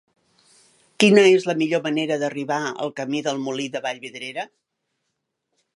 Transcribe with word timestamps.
Quina 1.03 1.25
és 1.33 1.45
la 1.49 1.55
millor 1.59 1.83
manera 1.83 2.17
d'arribar 2.23 2.59
al 2.87 2.93
camí 3.01 3.23
del 3.29 3.45
Molí 3.45 3.69
de 3.77 3.83
Vallvidrera? 3.87 4.49